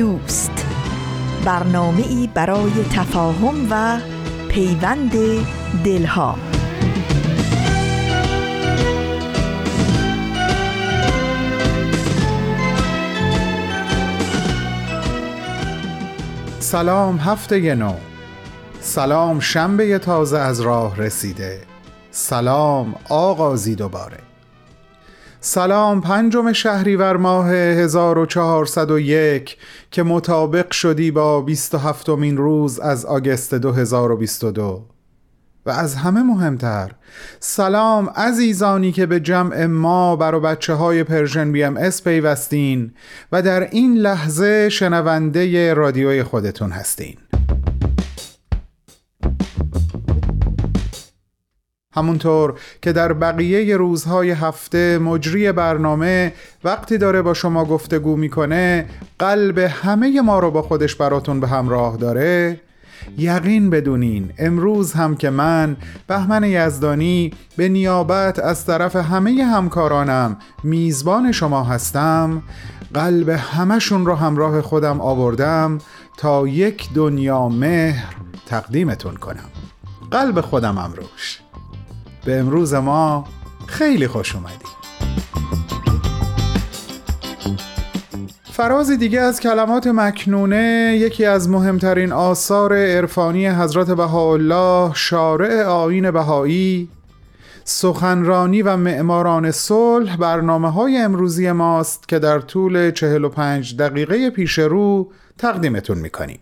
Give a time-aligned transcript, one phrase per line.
[0.00, 0.66] دوست.
[1.44, 4.00] برنامه ای برای تفاهم و
[4.48, 5.12] پیوند
[5.84, 6.38] دلها.
[16.60, 17.94] سلام هفته نو.
[18.80, 21.60] سلام شنبه تازه از راه رسیده.
[22.10, 24.29] سلام آغازی دوباره
[25.42, 29.56] سلام پنجم شهریور ماه 1401
[29.90, 34.84] که مطابق شده با 27 مین روز از August 2022
[35.66, 36.90] و از همه مهمتر
[37.40, 42.92] سلام عزیزانی که به جمع ما برای بچه های Persian BMS پیوستین
[43.32, 47.16] و در این لحظه شنونده رادیوی خودتون هستین.
[51.94, 56.32] همونطور که در بقیه روزهای هفته مجری برنامه
[56.64, 58.86] وقتی داره با شما گفتگو می‌کنه
[59.18, 62.60] قلب همه ما رو با خودش براتون به همراه داره.
[63.18, 71.32] یقین بدونین امروز هم که من بهمن یزدانی به نیابت از طرف همه همکارانم میزبان
[71.32, 72.42] شما هستم.
[72.94, 75.78] قلب همشون رو همراه خودم آوردم
[76.16, 78.14] تا یک دنیا مهر
[78.46, 79.50] تقدیمتون کنم.
[80.10, 81.40] قلب خودم هم روش
[82.24, 83.24] به امروز ما
[83.66, 84.80] خیلی خوش اومدید
[88.52, 96.88] فرازی دیگه از کلمات مکنونه یکی از مهمترین آثار عرفانی حضرت بهاءالله شارع آین بهایی
[97.64, 105.12] سخنرانی و معماران صلح برنامه های امروزی ماست که در طول 45 دقیقه پیش رو
[105.38, 106.40] تقدیمتون می‌کنیم.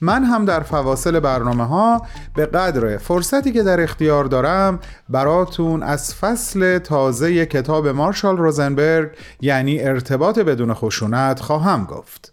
[0.00, 6.14] من هم در فواصل برنامه ها به قدر فرصتی که در اختیار دارم براتون از
[6.14, 12.32] فصل تازه کتاب مارشال روزنبرگ یعنی ارتباط بدون خشونت خواهم گفت.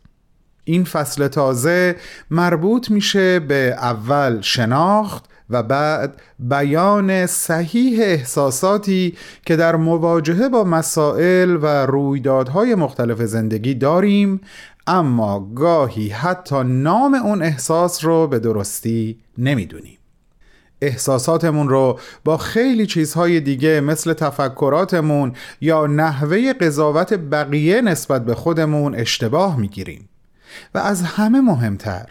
[0.64, 1.96] این فصل تازه
[2.32, 11.58] مربوط میشه به اول شناخت و بعد بیان صحیح احساساتی که در مواجهه با مسائل
[11.62, 14.42] و رویدادهای مختلف زندگی داریم
[14.88, 19.98] اما گاهی حتی نام اون احساس رو به درستی نمی‌دونیم.
[20.82, 28.96] احساساتمون رو با خیلی چیزهای دیگه مثل تفکراتمون یا نحوه قضاوت بقیه نسبت به خودمون
[28.96, 30.10] اشتباه می‌گیریم.
[30.76, 32.06] و از همه مهمتر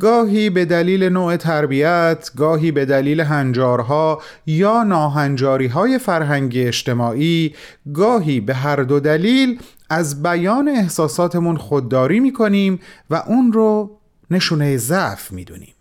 [0.00, 7.54] گاهی به دلیل نوع تربیت، گاهی به دلیل هنجارها یا ناهنجاری های فرهنگی اجتماعی،
[7.94, 12.80] گاهی به هر دو دلیل از بیان احساساتمون خودداری می‌کنیم
[13.10, 13.98] و اون رو
[14.30, 15.74] نشونه ضعف می‌دونیم.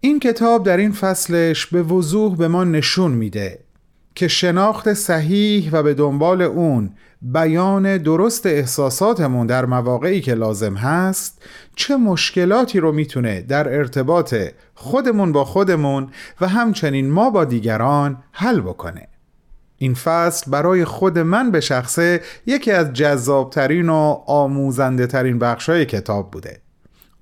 [0.00, 3.65] این کتاب در این فصلش به وضوح به ما نشون میده
[4.16, 6.90] که شناخت صحیح و به دنبال اون
[7.22, 11.42] بیان درست احساساتمون در مواقعی که لازم هست
[11.76, 14.34] چه مشکلاتی رو می‌تونه در ارتباط
[14.74, 16.10] خودمون با خودمون
[16.40, 19.08] و همچنین ما با دیگران حل بکنه.
[19.78, 26.30] این فصل برای خود من به شخصه یکی از جذابترین و آموزنده ترین بخشای کتاب
[26.30, 26.60] بوده.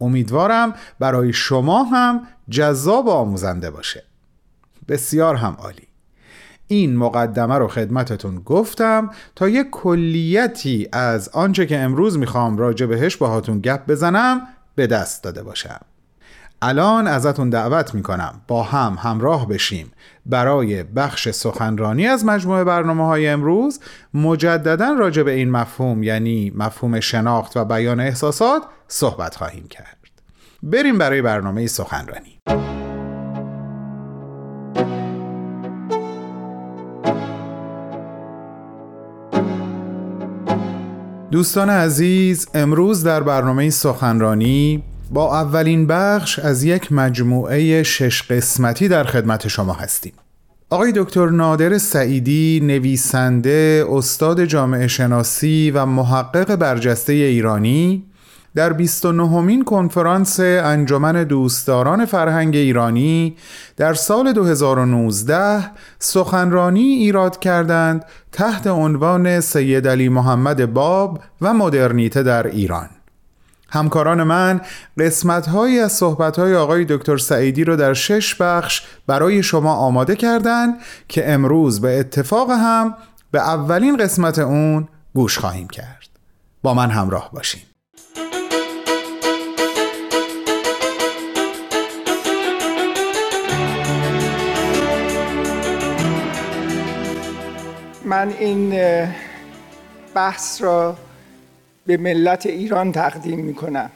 [0.00, 4.04] امیدوارم برای شما هم جذاب و آموزنده باشه.
[4.88, 5.93] بسیار هم عالی.
[6.66, 13.16] این مقدمه رو خدمتتون گفتم تا یک کلیتی از آنچه که امروز می‌خوام راجع بهش
[13.16, 14.40] باهاتون گپ بزنم
[14.74, 15.80] به دست داده باشم.
[16.62, 19.92] الان ازتون دعوت می‌کنم با هم همراه بشیم
[20.26, 23.80] برای بخش سخنرانی از مجموعه برنامه های امروز
[24.14, 29.96] مجددا راجع به این مفهوم یعنی مفهوم شناخت و بیان احساسات صحبت خواهیم کرد.
[30.62, 32.40] بریم برای برنامه سخنرانی.
[41.34, 49.04] دوستان عزیز امروز در برنامه سخنرانی با اولین بخش از یک مجموعه شش قسمتی در
[49.04, 50.12] خدمت شما هستیم.
[50.70, 58.04] آقای دکتر نادر سعیدی نویسنده استاد جامعه شناسی و محقق برجسته ایرانی
[58.54, 63.36] در 29 مین کنفرانس انجمن دوستداران فرهنگ ایرانی
[63.76, 72.46] در سال 2019 سخنرانی ایراد کردند تحت عنوان سید علی محمد باب و مدرنیته در
[72.46, 72.88] ایران.
[73.68, 74.60] همکاران من
[74.98, 80.16] قسمت هایی از صحبت های آقای دکتر سعیدی رو در شش بخش برای شما آماده
[80.16, 80.74] کردند
[81.08, 82.94] که امروز به اتفاق هم
[83.30, 86.08] به اولین قسمت اون گوش خواهیم کرد.
[86.62, 87.62] با من همراه باشین.
[98.24, 98.80] من این
[100.14, 100.96] بحث را
[101.86, 103.90] به ملت ایران تقدیم می کنم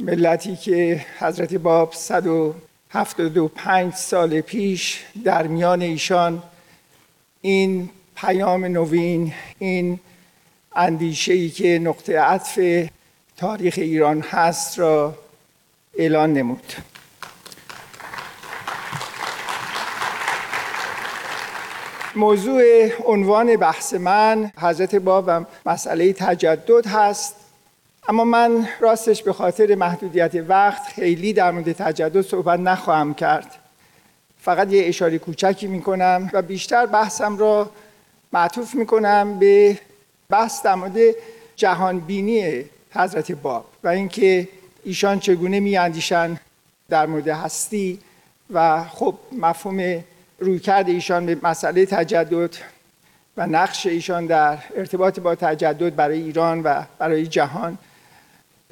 [0.00, 6.42] ملتی که حضرت باب 175 سال پیش در میان ایشان
[7.40, 10.00] این پیام نوین این
[10.76, 12.88] اندیشه ای که نقطه عطف
[13.36, 15.18] تاریخ ایران هست را
[15.98, 16.72] اعلان نمود.
[22.18, 27.34] موضوع عنوان بحث من حضرت باب مسئله تجدد هست.
[28.08, 33.54] اما من راستش به خاطر محدودیت وقت خیلی در مورد تجدد صحبت نخواهم کرد.
[34.40, 37.70] فقط یه اشاره کوچکی می‌کنم و بیشتر بحثم را
[38.32, 39.78] معطوف می‌کنم به
[40.28, 40.98] بحث در مورد
[41.56, 44.48] جهانبینی حضرت باب و اینکه
[44.84, 46.40] ایشان چگونه میاندیشن
[46.88, 47.98] در مورد هستی
[48.50, 50.04] و خب مفهوم
[50.38, 52.54] رویکرد ایشان به مسئله تجدد
[53.36, 57.78] و نقش ایشان در ارتباط با تجدد برای ایران و برای جهان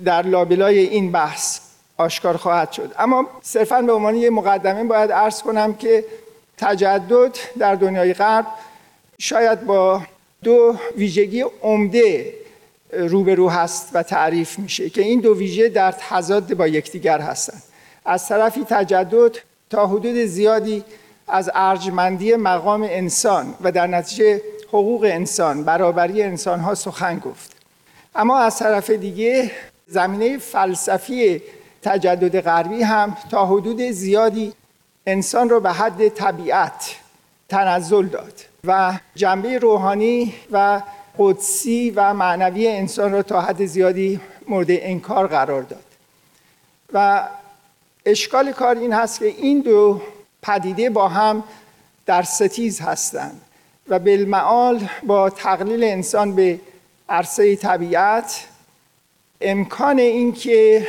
[0.04, 1.60] در لابلای این بحث
[1.96, 2.94] آشکار خواهد شد.
[2.98, 6.04] اما صرفا به عنوان یک مقدمه باید عرض کنم که
[6.58, 8.46] تجدد در دنیای غرب
[9.18, 10.02] شاید با
[10.42, 12.34] دو ویژگی عمده
[12.92, 17.62] روبرو هست و تعریف میشه که این دو ویژه در تضاد با یکدیگر هستند.
[18.04, 19.36] از طرفی تجدد
[19.70, 20.84] تا حدود زیادی
[21.28, 27.56] از ارجمندی مقام انسان و در نتیجه حقوق انسان برابری انسان ها سخن گفت.
[28.14, 29.50] اما از طرف دیگه
[29.86, 31.42] زمینه فلسفی
[31.82, 34.52] تجدد غربی هم تا حدود زیادی
[35.06, 36.96] انسان را به حد طبیعت
[37.48, 38.32] تنزل داد
[38.64, 40.82] و جنبه روحانی و
[41.18, 45.84] قدسی و معنوی انسان را تا حد زیادی مورد انکار قرار داد.
[46.92, 47.28] و
[48.06, 50.02] اشکال کار این هست که این دو
[50.46, 51.44] پدیده با هم
[52.06, 53.40] در ستیز هستند
[53.88, 56.60] و بالمعال با تقلیل انسان به
[57.08, 58.44] عرصه طبیعت
[59.40, 60.86] امکان اینکه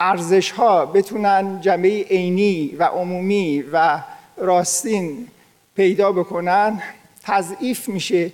[0.00, 3.98] ارزش ها بتونن جمعه عینی و عمومی و
[4.36, 5.28] راستین
[5.76, 6.82] پیدا بکنن
[7.22, 8.32] تضعیف میشه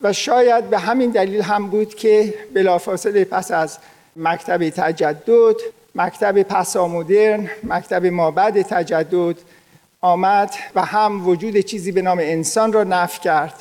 [0.00, 3.78] و شاید به همین دلیل هم بود که بلافاصله پس از
[4.16, 5.56] مکتب تجدد
[5.94, 9.36] مکتب پسامدرن مکتب مابد تجدد
[10.00, 13.54] آمد و هم وجود چیزی به نام انسان را نف کرد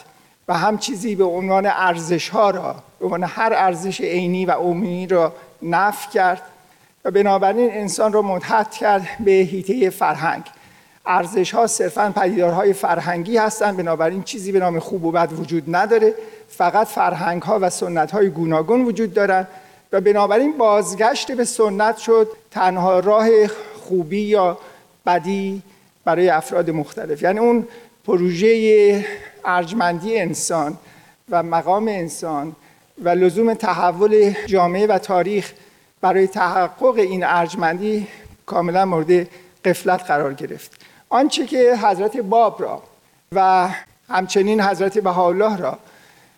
[0.47, 5.07] و هم چیزی به عنوان ارزش ها را به عنوان هر ارزش عینی و عمومی
[5.07, 6.41] را نف کرد
[7.05, 10.43] و بنابراین انسان را متحد کرد به هیته فرهنگ.
[11.05, 16.13] ارزش ها صرفا پدیدارهای فرهنگی هستند بنابراین چیزی به نام خوب و بد وجود نداره.
[16.49, 19.47] فقط فرهنگ ها و سنت های گوناگون وجود دارند
[19.91, 23.47] و بنابراین بازگشت به سنت شد تنها راه
[23.83, 24.57] خوبی یا
[25.05, 25.61] بدی
[26.05, 27.21] برای افراد مختلف.
[27.21, 27.67] یعنی اون
[28.05, 29.05] پروژه
[29.45, 30.77] ارجمندی انسان
[31.29, 32.55] و مقام انسان
[33.03, 35.53] و لزوم تحول جامعه و تاریخ
[36.01, 38.07] برای تحقق این ارجمندی
[38.45, 39.27] کاملا مورد
[39.65, 40.71] قفلت قرار گرفت.
[41.09, 42.83] آنچه که حضرت باب را
[43.31, 43.69] و
[44.09, 45.79] همچنین حضرت بهاءالله را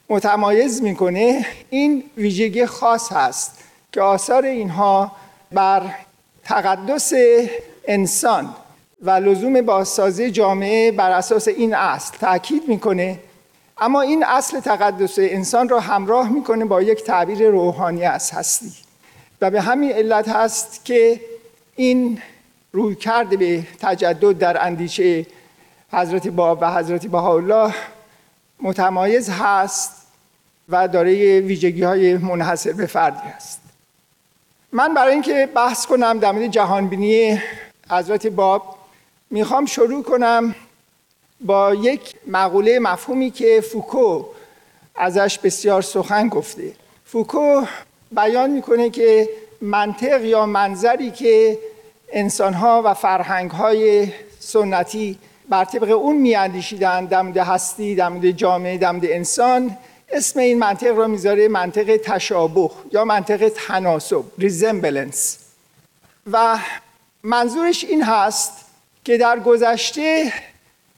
[0.09, 5.11] متمایز می‌کنه این ویژگی خاص هست که آثار اینها
[5.51, 5.81] بر
[6.43, 7.13] تقدس
[7.87, 8.55] انسان
[9.01, 13.19] و لزوم بازسازی جامعه بر اساس این اصل تاکید می‌کنه.
[13.77, 18.71] اما این اصل تقدس انسان را همراه می‌کنه با یک تعبیر روحانی از هستی.
[19.41, 21.21] و به همین علت هست که
[21.75, 22.21] این
[22.71, 25.25] روی کرده به تجدد در اندیشه
[25.91, 27.73] حضرت باب و حضرت بهاءالله
[28.61, 29.91] متمایز هست
[30.69, 33.61] و دارای ویژگی های منحصر به فردی است
[34.71, 37.41] من برای اینکه بحث کنم در مورد جهانبینی
[37.89, 38.76] حضرت باب
[39.29, 40.55] می‌خوام شروع کنم
[41.41, 44.25] با یک مقوله مفهومی که فوکو
[44.95, 46.73] ازش بسیار سخن گفته.
[47.05, 47.65] فوکو
[48.11, 49.29] بیان می‌کنه که
[49.61, 51.59] منطق یا منظری که
[52.11, 54.07] انسانها و فرهنگهای
[54.39, 55.17] سنتی
[55.49, 59.77] بر طبق اون میاندیشیدن در هستی در جامعه در انسان
[60.11, 65.39] اسم این منطق را می‌ذاره منطق تشابه یا منطق تناسب resemblance.
[66.31, 66.59] و
[67.23, 68.66] منظورش این هست
[69.07, 70.33] که در گذشته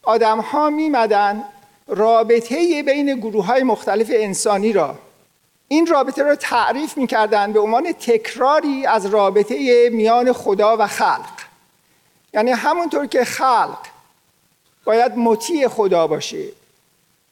[0.03, 1.43] آدم ها میمدن
[1.87, 4.95] رابطه بین گروه های مختلف انسانی را.
[5.67, 11.29] این رابطه را تعریف می‌کردن به عنوان تکراری از رابطه میان خدا و خلق.
[12.33, 13.77] یعنی همونطور که خلق
[14.85, 16.45] باید مطیع خدا باشه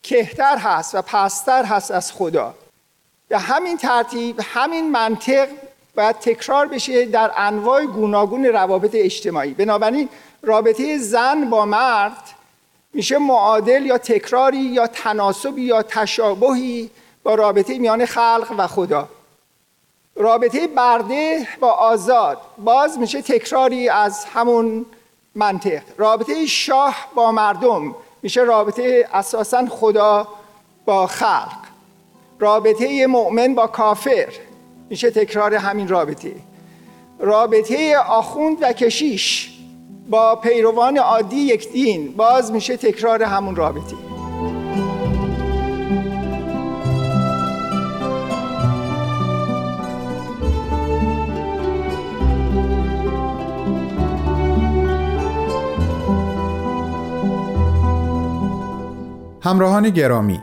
[0.03, 2.53] کهتر هست و پستر هست از خدا.
[3.27, 5.47] به همین ترتیب همین منطق
[5.95, 9.53] باید تکرار بشه در انواع گوناگون روابط اجتماعی.
[9.53, 10.09] بنابراین
[10.41, 12.23] رابطه زن با مرد
[12.93, 16.89] میشه معادل یا تکراری یا تناسبی یا تشابهی
[17.23, 19.09] با رابطه میان خلق و خدا.
[20.15, 24.85] رابطه برده با آزاد باز میشه تکراری از همون
[25.35, 25.81] منطق.
[25.97, 30.27] رابطه شاه با مردم میشه رابطه اساسا خدا
[30.85, 31.57] با خلق.
[32.39, 34.27] رابطه مؤمن با کافر
[34.89, 36.35] میشه تکرار همین رابطه.
[37.19, 39.56] رابطه آخوند و کشیش
[40.09, 43.95] با پیروان عادی یک دین باز میشه تکرار همون رابطه.
[59.41, 60.39] همراهان گرامی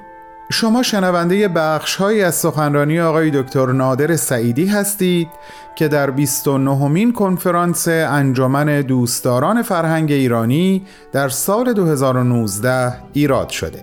[0.50, 5.28] شما شنونده بخش های از سخنرانی آقای دکتر نادر سعیدی هستید
[5.76, 13.80] که در 29 مین کنفرانس انجمن دوستداران فرهنگ ایرانی در سال 2019 ایراد شده.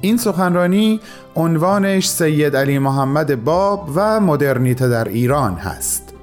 [0.00, 1.00] این سخنرانی
[1.36, 6.14] عنوانش سید علی محمد باب و مدرنیته در ایران هست.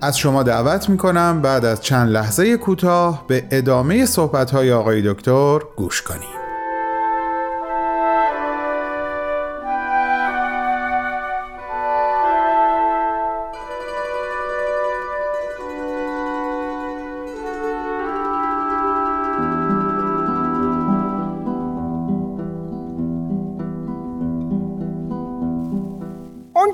[0.00, 5.02] از شما دعوت می کنم بعد از چند لحظه کوتاه به ادامه صحبت های آقای
[5.02, 6.41] دکتر گوش کنیم.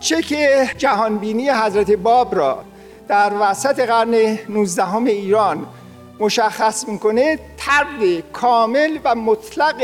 [0.08, 2.64] چه که جهانبینی حضرت باب را
[3.08, 5.66] در وسط قرن 19 ایران
[6.20, 9.82] مشخص می‌کنه طرد کامل و مطلق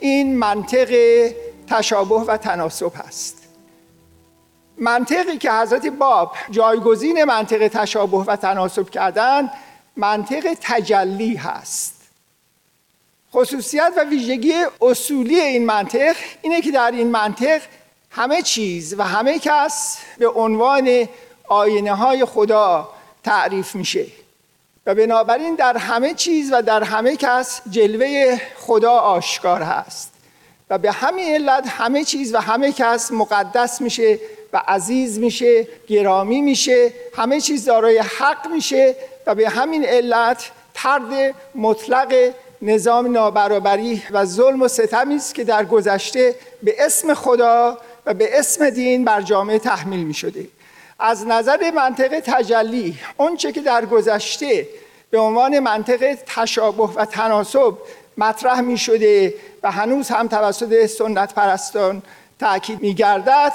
[0.00, 0.94] این منطق
[1.66, 3.48] تشابه و تناسب هست
[4.76, 9.50] منطقی که حضرت باب جایگزین منطق تشابه و تناسب کردن
[9.96, 11.94] منطق تجلی هست.
[13.32, 17.60] خصوصیت و ویژگی اصولی این منطق اینه که در این منطق
[18.18, 21.08] همه چیز و همه کس به عنوان
[21.48, 22.88] آینه های خدا
[23.24, 24.06] تعریف میشه.
[24.86, 30.12] و بنابراین در همه چیز و در همه کس جلوه خدا آشکار هست.
[30.70, 34.18] و به همین علت همه چیز و همه کس مقدس میشه
[34.52, 38.96] و عزیز میشه گرامی میشه همه چیز دارای حق میشه
[39.26, 42.14] و به همین علت ترد مطلق
[42.62, 47.78] نظام نابرابری و ظلم و ستمی است که در گذشته به اسم خدا
[48.08, 50.48] و به اسم دین بر جامعه تحمیل می شده
[50.98, 54.68] از نظر منطق تجلی اونچه که در گذشته
[55.10, 57.78] به عنوان منطق تشابه و تناسب
[58.18, 62.02] مطرح می شده و هنوز هم توسط سنت پرستان
[62.38, 63.52] تأکید می گردد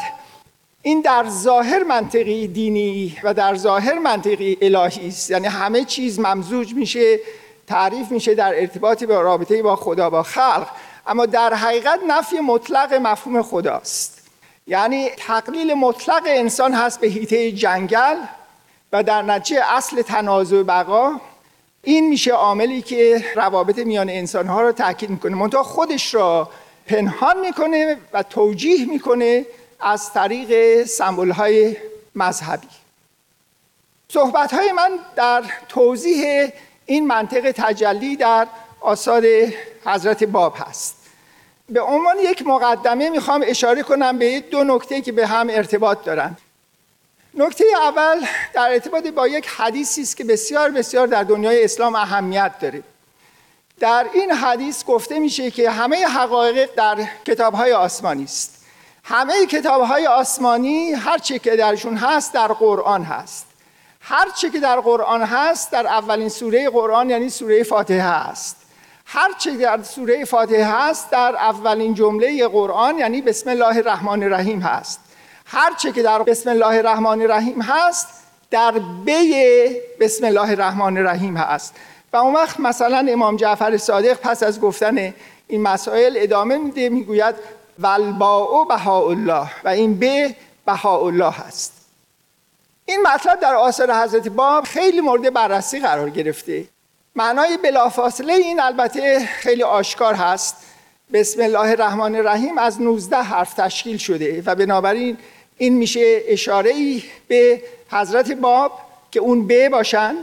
[0.82, 5.32] این در ظاهر منطقی دینی و در ظاهر منطقی الهی است.
[5.32, 7.20] یعنی همه چیز ممزوج میشه
[7.68, 10.68] تعریف میشه در ارتباطی به رابطه با خدا با خلق.
[11.08, 14.13] اما در حقیقت نفی مطلق مفهوم خداست.
[14.68, 18.18] یعنی تقلیل مطلق انسان هست به هیته جنگل
[18.92, 21.12] و در نتیجه اصل تنازع بقا.
[21.84, 25.36] این میشه عاملی که روابط میان انسان ها رو تاکید می‌کنه.
[25.36, 26.50] منتها خودش را
[26.88, 29.46] پنهان می‌کنه و توجیه می‌کنه
[29.80, 31.78] از طریق سمبول های
[32.16, 32.68] مذهبی.
[34.10, 36.48] صحبت های من در توضیح
[36.86, 38.48] این منطق تجلی در
[38.82, 39.26] آثار
[39.86, 41.03] حضرت باب هست.
[41.70, 46.38] به عنوان یک مقدمه می‌خوام اشاره کنم به دو نکته که به هم ارتباط دارن.
[47.34, 52.60] نکته اول در ارتباط با یک حدیثی است که بسیار بسیار در دنیای اسلام اهمیت
[52.60, 52.84] داره.
[53.80, 58.66] در این حدیث گفته میشه که همه حقایق در کتابهای آسمانی است.
[59.04, 63.46] همه کتابهای آسمانی هر چه که درشون هست در قرآن هست.
[64.02, 68.63] هر چه که در قرآن هست در اولین سوره قرآن یعنی سوره فاتحه هست
[69.16, 74.60] هر چه در سوره فاتحه هست در اولین جمله قرآن یعنی بسم الله الرحمن الرحیم
[74.60, 75.00] هست.
[75.46, 78.08] هر چه که در بسم الله الرحمن الرحیم هست
[78.52, 78.72] در
[79.06, 79.36] بی
[80.00, 81.76] بسم الله الرحمن الرحیم هست.
[82.14, 85.14] و اون وقت مثلا امام جعفر صادق پس از گفتن
[85.48, 87.36] این مسائل ادامه میده می‌گوید
[87.80, 91.74] ولباء بهاءالله و این به بهاءالله است
[92.86, 96.73] این مطلب در آثار حضرت باب خیلی مورد بررسی قرار گرفته.
[97.16, 100.56] معنای بلافاصله این البته خیلی آشکار هست.
[101.14, 105.18] بسم الله الرحمن الرحیم از 19 حرف تشکیل شده و بنابراین
[105.58, 108.80] این میشه اشاره ای به حضرت باب
[109.12, 110.16] که اون ب باشن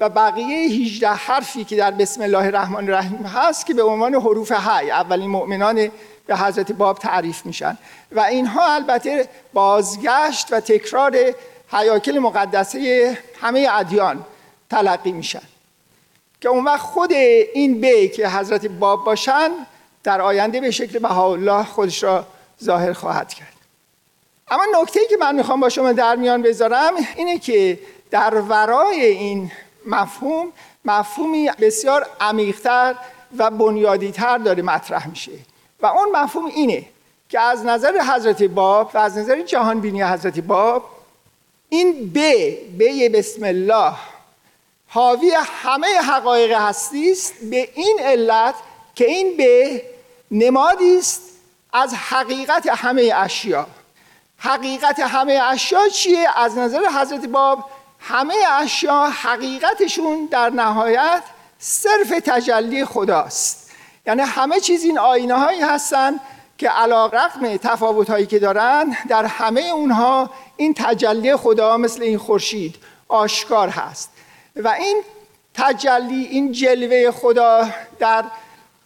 [0.00, 4.52] و بقیه 18 حرفی که در بسم الله الرحمن الرحیم هست که به عنوان حروف
[4.52, 5.90] های اولین مؤمنان
[6.26, 7.78] به حضرت باب تعریف میشن.
[8.12, 11.16] و اینها البته بازگشت و تکرار
[11.72, 14.24] حیاکل مقدسه همه ادیان
[14.70, 15.42] تلقی میشن.
[16.40, 19.50] که اون وقت خود این بی که حضرت باب باشن
[20.04, 22.26] در آینده به شکل بهاءالله خودش را
[22.64, 23.52] ظاهر خواهد کرد.
[24.50, 27.78] اما نکته که من می‌خوام با شما در میان بذارم اینه که
[28.10, 29.52] در ورای این
[29.86, 30.52] مفهوم
[30.84, 32.94] مفهومی بسیار عمیقتر
[33.38, 35.32] و بنیادیتر داره مطرح میشه.
[35.80, 36.84] و اون مفهوم اینه
[37.28, 40.84] که از نظر حضرت باب و از نظر جهان بینی حضرت باب
[41.68, 42.18] این ب
[42.78, 43.94] به بسم الله
[44.88, 48.54] حاوی همه حقایق هستی است به این علت
[48.94, 49.82] که این به
[50.30, 51.22] نمادی است
[51.72, 53.66] از حقیقت همه اشیا.
[54.38, 57.64] حقیقت همه اشیا چیه؟ از نظر حضرت باب
[58.00, 61.22] همه اشیا حقیقتشون در نهایت
[61.58, 63.70] صرف تجلی خداست.
[64.06, 66.20] یعنی همه چیز این آینه هایی هستن
[66.58, 72.18] که علا رقم تفاوت هایی که دارن در همه اونها این تجلی خدا مثل این
[72.18, 72.76] خورشید
[73.08, 74.10] آشکار هست.
[74.58, 75.02] و این
[75.54, 78.24] تجلی این جلوه خدا در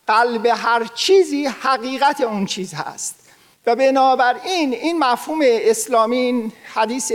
[0.07, 3.15] قلب هر چیزی حقیقت اون چیز هست.
[3.67, 7.13] و بنابراین این مفهوم اسلامی این حدیث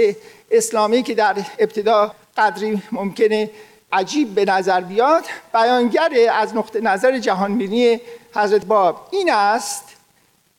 [0.51, 3.51] اسلامی که در ابتدا قدری ممکنه
[3.91, 8.01] عجیب به نظر بیاد بیانگر از نقطه نظر جهانبینی
[8.35, 9.83] حضرت باب این است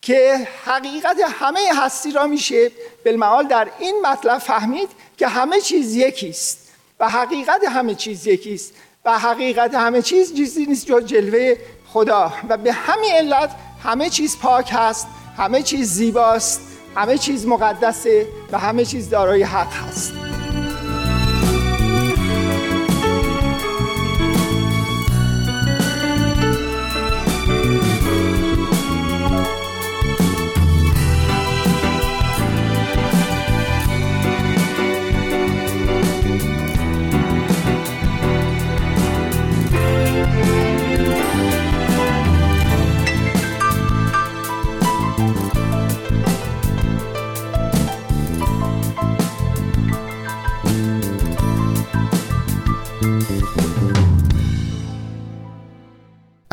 [0.01, 2.71] که حقیقت همه هستی را میشه
[3.05, 6.58] بالمعال در این مطلب فهمید که همه چیز یکیست.
[6.99, 8.73] و حقیقت همه چیز یکیست
[9.05, 11.55] و حقیقت همه چیز چیزی نیست جز جلوه
[11.87, 12.33] خدا.
[12.49, 13.51] و به همین علت
[13.83, 16.61] همه چیز پاک هست همه چیز زیباست
[16.95, 20.28] همه چیز مقدسه و همه چیز دارای حق هست.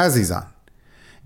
[0.07, 0.42] عزیزان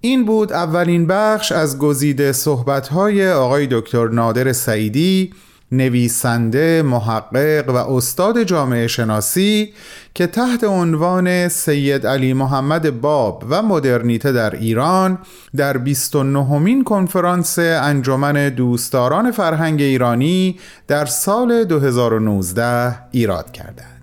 [0.01, 5.33] این بود اولین بخش از گزیده صحبت‌های آقای دکتر نادر سعیدی
[5.73, 9.73] نویسنده، محقق و استاد جامعه شناسی
[10.15, 15.19] که تحت عنوان سید علی محمد باب و مدرنیته در ایران
[15.57, 24.00] در 29 مین کنفرانس انجمن دوستداران فرهنگ ایرانی در سال 2019 ایراد کردند.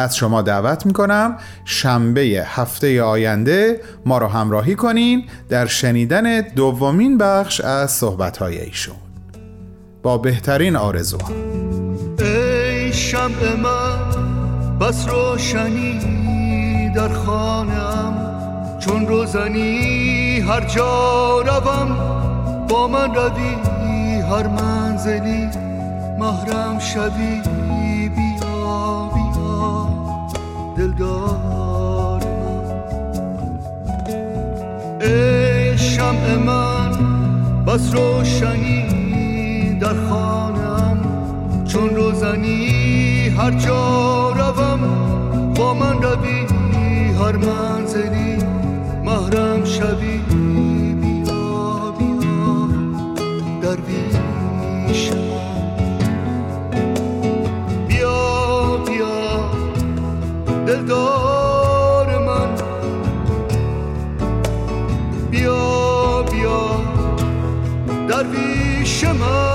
[0.00, 7.60] از شما دعوت می‌کنم شنبه هفته آینده ما رو همراهی کنین در شنیدن دومین بخش
[7.60, 8.96] از صحبتهای ایشون.
[10.02, 11.32] با بهترین آرزوها.
[12.18, 13.98] ای شمع من
[14.80, 18.30] بس روشنی در خانم
[18.80, 21.96] چون روزنی هر جا روم
[22.68, 25.48] با من روی هر منزلی.
[26.18, 27.59] محرم شوی
[30.76, 32.22] دلدار
[35.00, 36.90] ای شمع من
[37.64, 40.98] بس روشنی در خانم.
[41.64, 44.80] چون روزنی هر جا روم
[45.56, 46.46] با من روی
[47.20, 48.38] هر منزلی.
[49.04, 50.18] محرم شوی
[50.94, 52.68] بیا بیا.
[53.62, 54.29] درویش
[60.70, 62.54] دلدار من.
[65.30, 66.80] بیا بیا.
[68.08, 69.49] درویش من.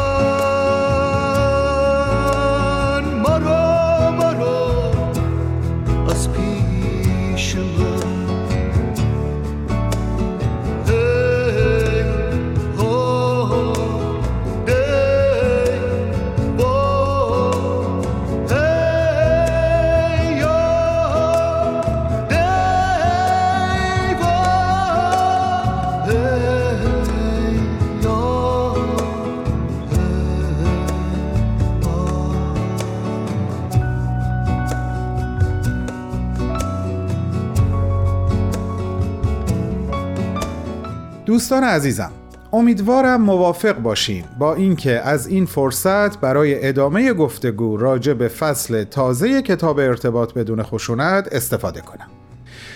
[41.36, 42.12] دوستان عزیزم
[42.54, 49.41] امیدوارم موافق باشین با اینکه از این فرصت برای ادامه گفتگو راجع به فصل تازه
[49.41, 52.08] کتاب ارتباط بدون خشونت استفاده کنم.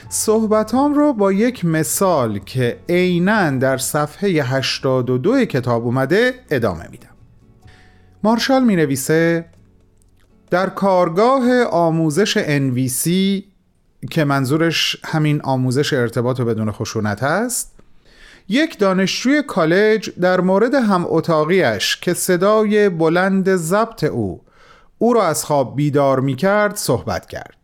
[0.09, 7.15] صحبتام رو با یک مثال که عینا در صفحه 82 کتاب اومده ادامه میدم.
[8.23, 9.45] مارشال می نویسه
[10.49, 13.09] در کارگاه آموزش NVC
[14.11, 17.78] که منظورش همین آموزش ارتباط بدون خشونت هست
[18.49, 24.41] یک دانشجوی کالج در مورد هم اتاقیش که صدای بلند ضبط او
[24.97, 27.55] او را از خواب بیدار می کرد صحبت کرد.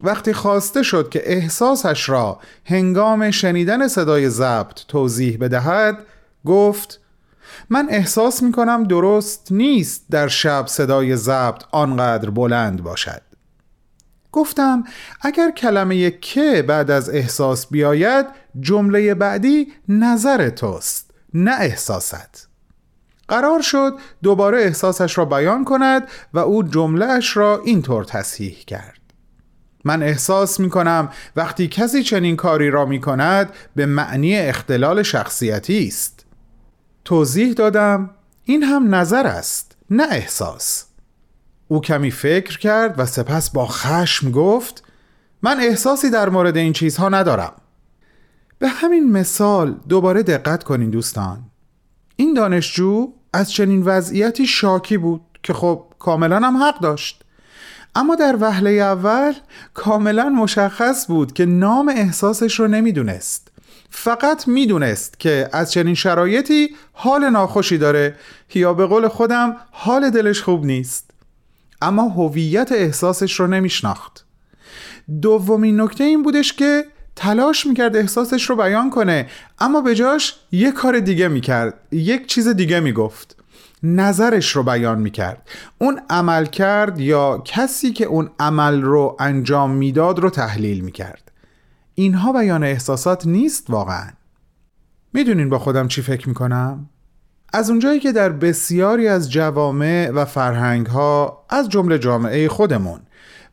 [0.00, 5.98] وقتی خواسته شد که احساسش را هنگام شنیدن صدای ضبط توضیح بدهد
[6.46, 7.00] گفت
[7.70, 13.29] من احساس می کنم درست نیست در شب صدای ضبط آنقدر بلند باشد.
[14.32, 14.84] گفتم
[15.20, 18.26] اگر کلمه که بعد از احساس بیاید
[18.60, 22.48] جمله بعدی نظر توست نه احساست.
[23.28, 29.00] قرار شد دوباره احساسش را بیان کند و او جملهش را اینطور تصحیح کرد.
[29.84, 35.86] من احساس می کنم وقتی کسی چنین کاری را می کند به معنی اختلال شخصیتی
[35.86, 36.26] است.
[37.04, 38.10] توضیح دادم
[38.44, 40.89] این هم نظر است نه احساس.
[41.72, 44.84] او کمی فکر کرد و سپس با خشم گفت
[45.42, 47.52] من احساسی در مورد این چیزها ندارم.
[48.58, 51.38] به همین مثال دوباره دقت کنین دوستان.
[52.16, 57.24] این دانشجو از چنین وضعیتی شاکی بود که خب کاملا هم حق داشت.
[57.94, 59.32] اما در وهله اول
[59.74, 63.48] کاملا مشخص بود که نام احساسش رو نمی‌دونست.
[63.90, 68.16] فقط می‌دونست که از چنین شرایطی حال ناخوشی داره
[68.54, 71.09] یا به قول خودم حال دلش خوب نیست.
[71.82, 74.26] اما هویت احساسش رو نمیشناخت.
[75.22, 76.84] دومین نکته این بودش که
[77.16, 79.26] تلاش می‌کرد احساسش رو بیان کنه
[79.58, 83.36] اما به جاش یک کار دیگه می‌کرد یک چیز دیگه می‌گفت.
[83.82, 85.48] نظرش رو بیان می‌کرد.
[85.78, 91.32] اون عمل کرد یا کسی که اون عمل رو انجام می‌داد رو تحلیل می‌کرد.
[91.94, 94.08] اینها بیان احساسات نیست واقعا.
[95.12, 96.88] می‌دونین با خودم چی فکر می‌کنم؟
[97.52, 103.00] از اونجایی که در بسیاری از جوامع و فرهنگ ها از جمله جامعه خودمون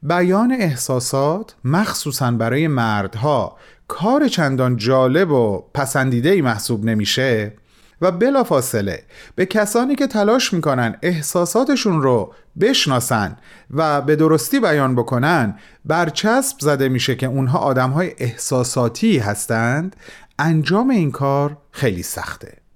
[0.04, 3.58] بیان احساسات مخصوصا برای مردها
[3.88, 7.54] کار چندان جالب و پسندیده ای محسوب نمیشه
[8.02, 9.04] و بلافاصله
[9.36, 13.38] به کسانی که تلاش می‌کنن احساساتشون رو بشناسن
[13.72, 19.96] و به درستی بیان بکنن برچسب زده میشه که اونها آدمهای احساساتی هستند
[20.40, 22.67] انجام این کار خیلی سخته.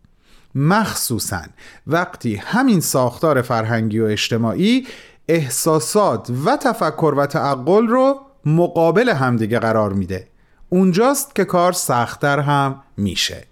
[0.55, 1.41] مخصوصا
[1.87, 4.87] وقتی همین ساختار فرهنگی و اجتماعی
[5.27, 10.27] احساسات و تفکر و تعقل رو مقابل همدیگه قرار میده.
[10.69, 13.43] اونجاست که کار سختتر هم میشه.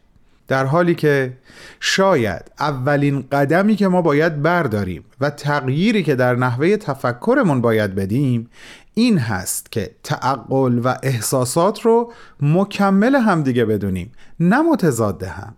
[0.48, 1.38] در حالی که
[1.80, 8.50] شاید اولین قدمی که ما باید برداریم و تغییری که در نحوه تفکرمون باید بدیم
[8.94, 15.56] این هست که تعقل و احساسات رو مکمل همدیگه بدونیم نه متضاد هم.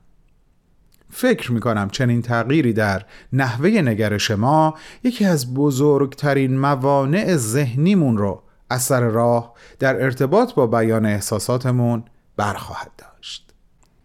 [1.12, 3.02] فکر می‌کنم چنین تغییری در
[3.34, 11.06] نحوه نگرش ما یکی از بزرگترین موانع ذهنیمون رو اثر راه در ارتباط با بیان
[11.06, 12.04] احساساتمون
[12.38, 13.54] برخواهد داشت.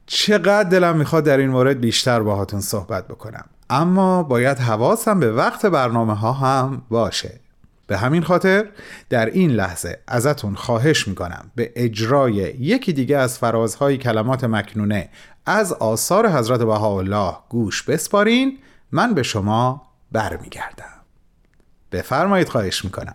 [0.06, 3.44] چقدر دلم می‌خواد در این مورد بیشتر باهاتون صحبت بکنم.
[3.70, 7.40] اما باید حواسم به وقت برنامه ها هم باشه.
[7.86, 8.68] به همین خاطر
[9.08, 15.08] در این لحظه ازتون خواهش می‌کنم به اجرای یکی دیگه از فرازهای کلمات مکنونه
[15.46, 18.58] از آثار حضرت بهاءالله گوش بسپارین
[18.92, 19.82] من به شما
[20.12, 20.84] برمیگردم.
[21.92, 23.14] بفرمایید خواهش می‌کنم.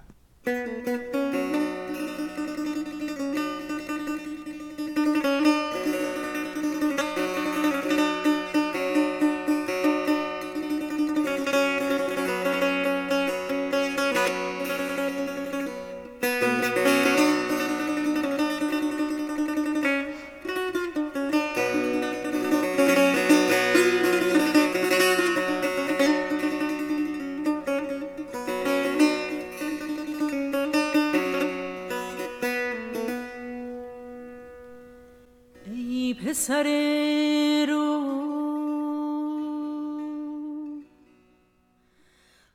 [37.70, 38.02] رو.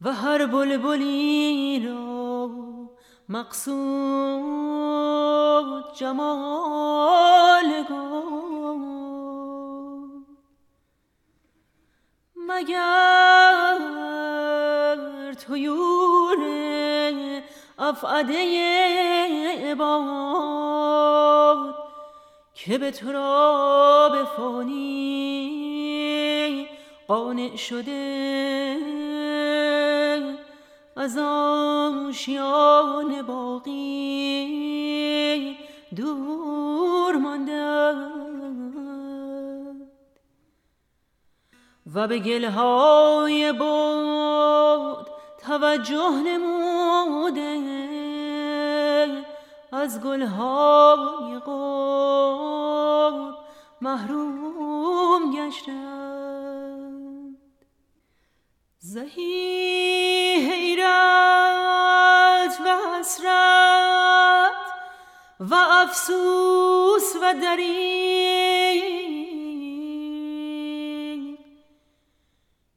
[0.00, 2.50] و هر بلبلی را
[3.28, 3.70] مقصود
[5.94, 6.89] جمال
[18.20, 21.74] افعده باد
[22.54, 25.48] که به تو را به فانی
[27.08, 28.76] قانع شده
[30.96, 31.18] از
[32.08, 34.60] آشیان باقی.
[35.96, 38.10] دور ماندم
[41.94, 45.06] و به گلهای بود
[45.46, 47.69] توجه نموده.
[49.72, 53.34] از گلهای قرب
[53.80, 56.90] محروم گشتم
[58.78, 60.90] زهی حیرت
[62.66, 64.52] و حسرت
[65.40, 68.80] و افسوس و دریغ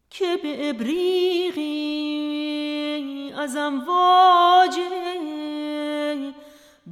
[0.09, 1.73] که به ابریقی
[3.37, 4.79] از امواج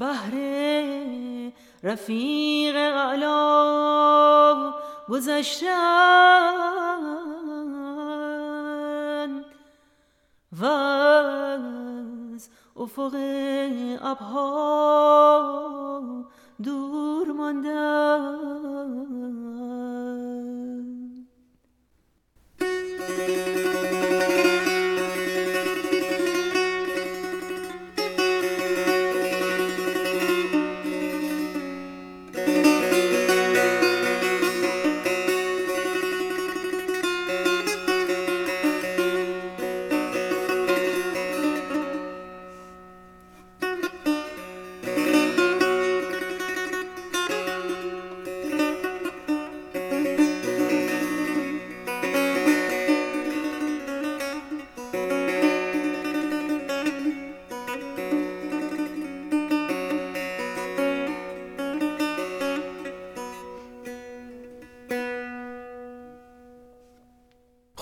[0.01, 0.33] بحر
[1.83, 4.73] رفیق اعلا
[5.09, 5.71] گذشتن.
[10.61, 13.15] و از افق
[14.01, 14.41] ابها
[16.63, 18.41] دور ماندن.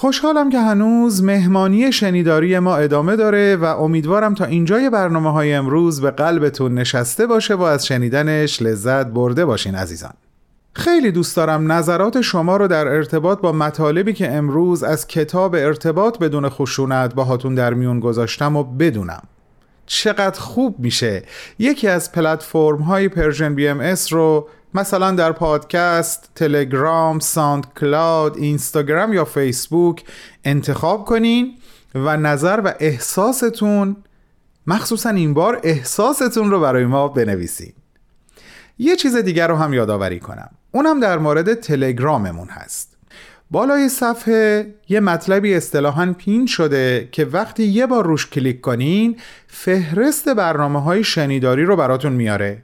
[0.09, 6.01] خوشحالم که هنوز مهمانی شنیداری ما ادامه داره و امیدوارم تا اینجای برنامه های امروز
[6.01, 10.13] به قلبتون نشسته باشه و از شنیدنش لذت برده باشین عزیزان.
[10.73, 16.19] خیلی دوست دارم نظرات شما رو در ارتباط با مطالبی که امروز از کتاب ارتباط
[16.19, 19.23] بدون خشونت باهاتون در میون گذاشتم و بدونم.
[19.85, 21.23] چقدر خوب میشه
[21.59, 30.03] یکی از پلتفرم های Persian BMS رو مثلا در پادکست، تلگرام، SoundCloud، اینستاگرام یا فیسبوک
[30.43, 31.53] انتخاب کنین
[31.95, 33.95] و نظر و احساستون
[34.67, 37.73] مخصوصا این بار احساستون رو برای ما بنویسین.
[38.79, 40.49] یه چیز دیگر رو هم یادآوری کنم.
[40.71, 42.97] اونم در مورد تلگراممون هست.
[43.51, 50.29] بالای صفحه یه مطلبی اصطلاحا پین شده که وقتی یه بار روش کلیک کنین فهرست
[50.29, 52.63] برنامه های شنیداری رو براتون میاره.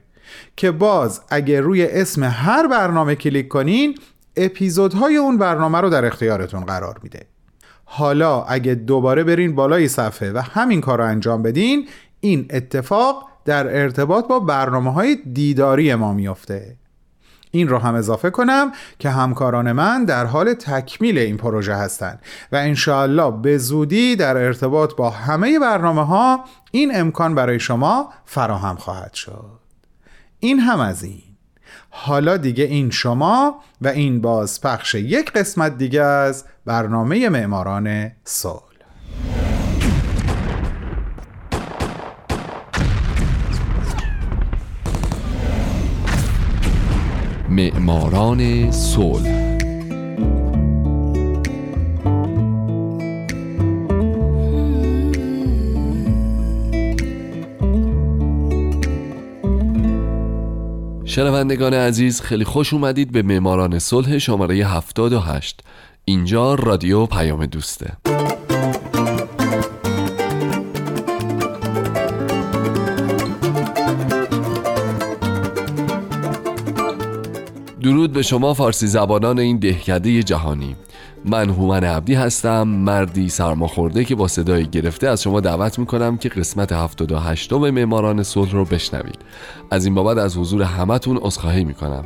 [0.56, 3.98] که باز اگه روی اسم هر برنامه کلیک کنین
[4.36, 7.26] اپیزودهای اون برنامه رو در اختیارتون قرار میده.
[7.84, 11.88] حالا اگه دوباره برین بالای صفحه و همین کار رو انجام بدین
[12.20, 16.76] این اتفاق در ارتباط با برنامه های دیداری ما میافته.
[17.50, 22.20] این رو هم اضافه کنم که همکاران من در حال تکمیل این پروژه هستند
[22.52, 28.76] و انشاءالله به زودی در ارتباط با همه برنامه ها این امکان برای شما فراهم
[28.76, 29.65] خواهد شد.
[30.40, 31.22] این هم از این.
[31.90, 38.62] حالا دیگه این شما و این بازپخش یک قسمت دیگه از برنامه معماران صلح.
[47.48, 49.45] معماران صلح.
[61.16, 65.60] شنوندگان عزیز خیلی خوش اومدید به معماران صلح شماره 78
[66.04, 67.92] اینجا رادیو پیام دوسته.
[77.82, 80.76] درود به شما فارسی زبانان این دهکده جهانی.
[81.26, 86.28] من هومن عبدی هستم مردی سرماخورده که با صدای گرفته از شما دعوت می‌کنم که
[86.28, 89.18] قسمت 78 م معماران صلح رو بشنوید.
[89.70, 92.04] از این بابت از حضور همتون عذرخواهی می‌کنم.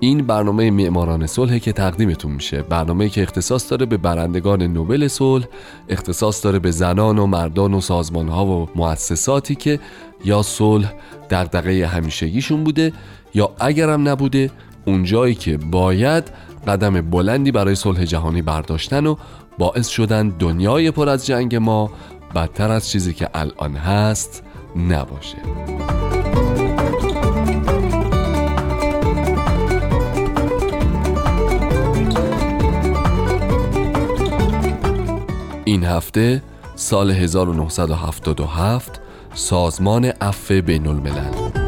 [0.00, 2.62] این برنامه معماران صلح که تقدیمتون میشه.
[2.62, 5.44] برنامه که اختصاص داره به برندگان نوبل صلح
[5.88, 9.80] اختصاص داره به زنان و مردان و سازمان ها و مؤسساتی که
[10.24, 10.92] یا صلح
[11.30, 12.92] دغدغه همیشگیشون بوده
[13.34, 14.50] یا اگرم نبوده
[14.84, 16.24] اونجایی که باید
[16.66, 19.16] قدم بلندی برای صلح جهانی برداشتن و
[19.58, 21.90] باعث شدن دنیای پر از جنگ ما
[22.34, 24.42] بدتر از چیزی که الان هست
[24.76, 25.38] نباشه.
[35.64, 36.42] این هفته
[36.74, 39.00] سال 1977
[39.34, 41.59] سازمان عفو بین الملل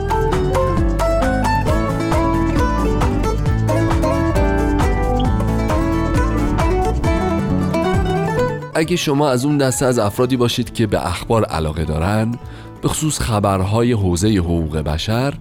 [8.75, 12.35] اگه شما از اون دسته از افرادی باشید که به اخبار علاقه دارن
[12.83, 15.35] به خصوص خبرهای حوزه حقوق بشر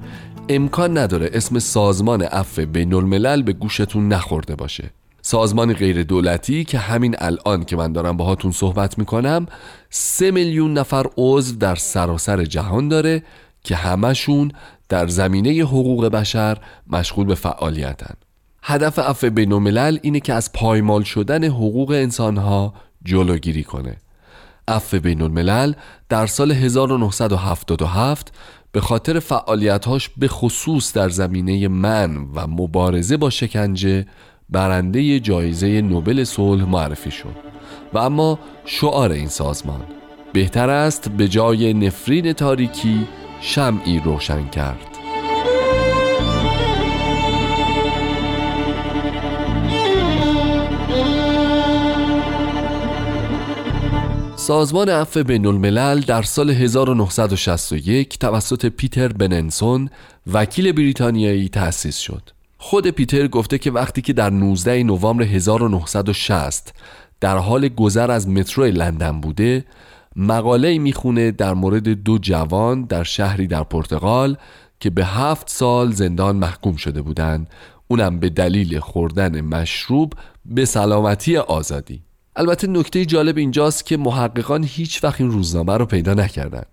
[0.50, 4.90] امکان نداره اسم سازمان عفو بین الملل به گوشتون نخورده باشه.
[5.22, 9.46] سازمان غیر دولتی که همین الان که من دارم باهاتون صحبت می‌کنم
[9.90, 13.24] سه میلیون نفر عضو در سراسر جهان داره
[13.64, 14.52] که همشون
[14.90, 18.16] در زمینه حقوق بشر مشغول به فعالیتن.
[18.64, 22.74] هدف عفو بین الملل اینه که از پایمال شدن حقوق انسانها
[23.06, 23.98] جلوگیری کنه.
[24.68, 25.74] عفو بین الملل
[26.10, 28.34] در سال 1977
[28.72, 34.06] به خاطر فعالیتهاش به خصوص در زمینه من و مبارزه با شکنجه
[34.50, 37.36] برنده جایزه نوبل صلح معرفی شد
[37.94, 39.82] و اما شعار این سازمان
[40.34, 43.08] بهتر است به جای نفرین تاریکی
[43.42, 44.91] شمعی روشن کرد.
[54.52, 59.90] سازمان عفو بین الملل در سال 1961 توسط پیتر بننسون
[60.34, 62.30] وکیل بریتانیایی تأسیس شد.
[62.58, 66.74] خود پیتر گفته که وقتی که در 19 نوامبر 1960
[67.20, 69.66] در حال گذر از مترو لندن بوده
[70.16, 74.38] مقاله می‌خونه در مورد دو جوان در شهری در پرتغال
[74.80, 77.48] که به هفت سال زندان محکوم شده بودند
[77.88, 80.14] اونم به دلیل خوردن مشروب
[80.46, 82.02] به سلامتی آزادی
[82.36, 86.64] البته نکته جالب اینجاست که محققان هیچ وقت این روزنامه رو پیدا نکردن.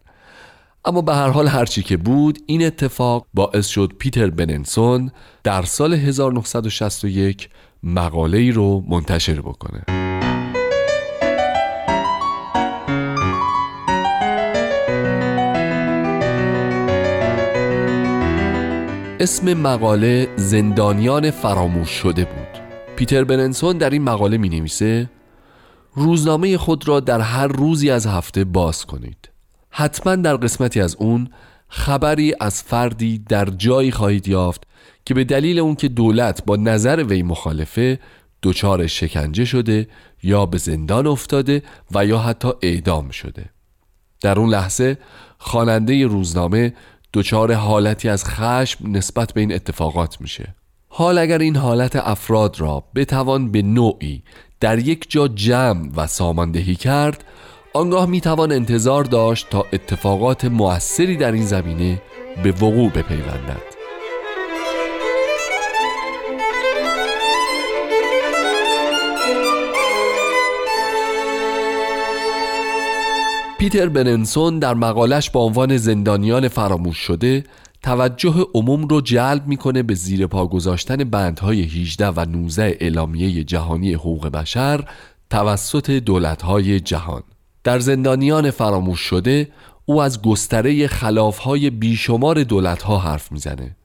[0.85, 5.11] اما به هر حال هرچی که بود این اتفاق باعث شد پیتر بننسون
[5.45, 7.49] در سال 1961
[7.83, 9.85] مقاله ای رو منتشر بکنه.
[19.21, 22.63] اسم مقاله زندانیان فراموش شده بود.
[22.97, 25.09] پیتر بننسون در این مقاله می نویسه
[25.99, 29.29] روزنامه خود را در هر روزی از هفته باز کنید.
[29.71, 31.31] حتما در قسمتی از اون
[31.69, 34.63] خبری از فردی در جایی خواهید یافت
[35.05, 37.99] که به دلیل اون که دولت با نظر وی مخالفه
[38.43, 39.89] دچار شکنجه شده
[40.23, 41.63] یا به زندان افتاده
[41.95, 43.51] و یا حتی اعدام شده.
[44.21, 44.99] در اون لحظه
[45.39, 46.75] خواننده روزنامه
[47.13, 50.55] دچار حالتی از خشم نسبت به این اتفاقات میشه.
[50.89, 54.23] حال اگر این حالت افراد را بتوان به نوعی
[54.61, 57.25] در یک جا جمع و ساماندهی کرد
[57.75, 62.03] آنگاه می‌توان انتظار داشت تا اتفاقات موثری در این زمینه
[62.43, 63.79] به وقوع بپیوندد.
[73.59, 77.45] پیتر بننسون در مقالش با عنوان زندانیان فراموش شده
[77.83, 83.95] توجه عموم رو جلب می‌کنه به زیر پا گذاشتن بندهای 18 و 19 اعلامیه جهانی
[83.95, 84.85] حقوق بشر
[85.31, 87.23] توسط دولتهای جهان.
[87.65, 89.49] در زندانیان فراموش شده
[89.85, 93.77] او از گستره خلافهای بیشمار دولتها حرف می‌زنه.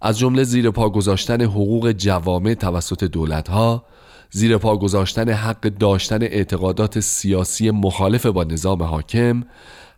[0.00, 3.84] از جمله زیر پا گذاشتن حقوق جوامع توسط دولتها
[4.30, 9.42] زیر پا گذاشتن حق داشتن اعتقادات سیاسی مخالف با نظام حاکم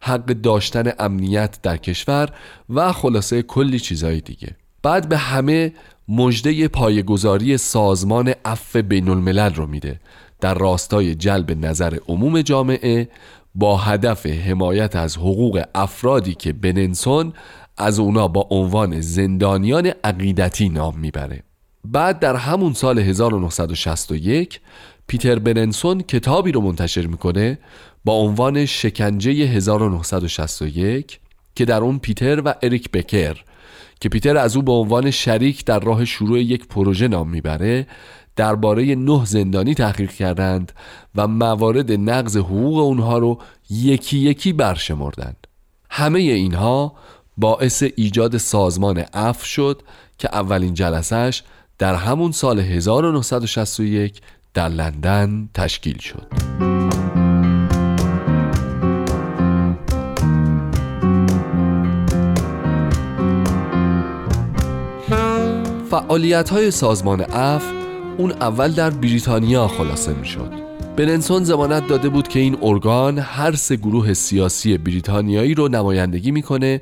[0.01, 2.29] حق داشتن امنیت در کشور
[2.71, 4.57] و خلاصه کلی چیزهای دیگه.
[4.83, 5.73] بعد به همه
[6.09, 10.01] مژده پایگذاری سازمان عفو بین الملل رو میده.
[10.41, 13.09] در راستای جلب نظر عموم جامعه
[13.55, 17.33] با هدف حمایت از حقوق افرادی که بننسون
[17.77, 21.43] از اونا با عنوان زندانیان عقیدتی نام می‌بره.
[21.85, 24.61] بعد در همون سال 1961
[25.07, 27.59] پیتر بننسون کتابی رو منتشر می‌کنه
[28.05, 31.21] با عنوان شکنجه 1961
[31.55, 33.45] که در اون پیتر و اریک بکر
[34.01, 37.87] که پیتر از او به عنوان شریک در راه شروع یک پروژه نام می‌بره
[38.37, 40.73] درباره نه زندانی تحقیق کردند
[41.15, 43.39] و موارد نقض حقوق اونها رو
[43.71, 45.47] یکی یکی برشمردند.
[45.91, 46.93] همه اینها
[47.37, 49.83] باعث ایجاد سازمان اف شد
[50.19, 51.43] که اولین جلسش
[51.81, 54.21] در همون سال 1961
[54.55, 56.27] در لندن تشکیل شد.
[65.91, 67.65] فعالیت های سازمان اف
[68.19, 70.53] اون اول در بریتانیا خلاصه می شد
[70.97, 76.81] بننسون زمانت داده بود که این ارگان هر سه گروه سیاسی بریتانیایی رو نمایندگی می‌کنه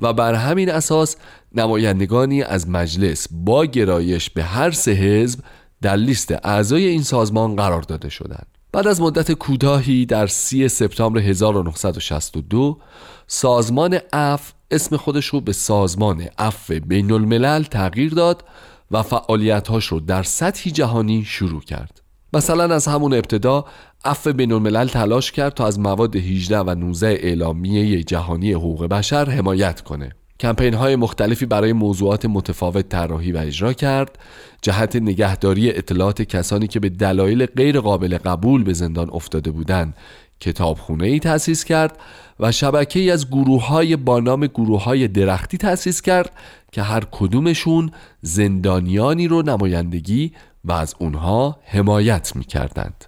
[0.00, 1.16] و بر همین اساس
[1.54, 5.40] نمایندگانی از مجلس با گرایش به هر سه حزب
[5.82, 8.46] در لیست اعضای این سازمان قرار داده شدند.
[8.72, 12.78] بعد از مدت کوتاهی در سی سپتامبر 1962
[13.26, 18.44] سازمان عفو اسم خودش رو به سازمان عفو بین الملل تغییر داد
[18.90, 23.64] و فعالیتهاش رو در سطحی جهانی شروع کرد مثلا از همون ابتدا
[24.04, 29.30] عفو بین الملل تلاش کرد تا از مواد 18 و 19 اعلامیه جهانی حقوق بشر
[29.30, 34.18] حمایت کنه کمپین های مختلفی برای موضوعات متفاوت طراحی و اجرا کرد
[34.62, 39.94] جهت نگهداری اطلاعات کسانی که به دلایل غیر قابل قبول به زندان افتاده بودند
[40.40, 41.98] کتابخونه ای تأسیس کرد
[42.40, 46.32] و شبکه ای از گروه های با نام گروه های درختی تأسیس کرد
[46.72, 47.90] که هر کدومشون
[48.22, 50.32] زندانیانی رو نمایندگی
[50.64, 53.04] و از اونها حمایت می کردند.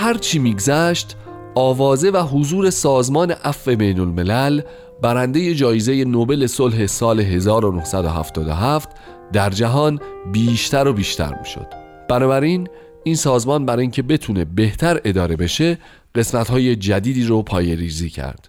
[0.00, 1.16] هرچی میگذشت
[1.54, 4.60] آوازه و حضور سازمان عفو بین الملل
[5.02, 8.88] برنده جایزه نوبل صلح سال 1977
[9.32, 10.00] در جهان
[10.32, 11.66] بیشتر و بیشتر می‌شد.
[12.08, 12.68] بنابراین
[13.04, 15.78] این سازمان برای اینکه بتونه بهتر اداره بشه
[16.14, 18.48] قسمت های جدیدی رو پای ریزی کرد.